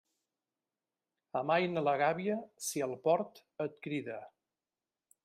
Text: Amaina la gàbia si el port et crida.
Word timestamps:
Amaina 1.41 1.83
la 1.87 1.93
gàbia 2.03 2.37
si 2.69 2.83
el 2.87 2.97
port 3.05 3.43
et 3.67 3.79
crida. 3.89 4.21